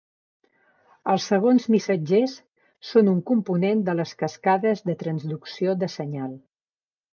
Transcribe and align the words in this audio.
Els 1.11 1.27
segons 1.31 1.67
missatgers 1.73 2.33
són 2.93 3.13
un 3.13 3.21
component 3.33 3.85
de 3.91 3.97
les 4.01 4.15
cascades 4.25 4.85
de 4.91 4.99
transducció 5.05 5.79
de 5.85 5.93
senyal. 6.01 6.37